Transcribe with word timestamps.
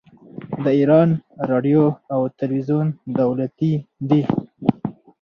د 0.63 0.65
ایران 0.79 1.09
راډیو 1.49 1.83
او 2.13 2.21
تلویزیون 2.39 2.87
دولتي 3.19 3.73
دي. 4.09 4.21